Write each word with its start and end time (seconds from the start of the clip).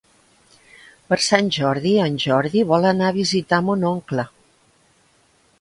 Per 1.11 1.19
Sant 1.25 1.51
Jordi 1.59 1.93
en 2.07 2.17
Jordi 2.25 2.65
vol 2.73 2.89
anar 2.93 3.13
a 3.13 3.17
visitar 3.21 3.63
mon 3.69 3.89
oncle. 3.95 4.27